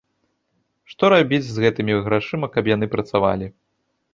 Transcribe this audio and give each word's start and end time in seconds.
Што 0.93 1.03
рабіць 1.13 1.41
з 1.49 1.65
гэтымі 1.65 1.99
грашыма, 2.07 2.51
каб 2.57 2.73
яны 2.75 2.85
працавалі? 2.95 3.53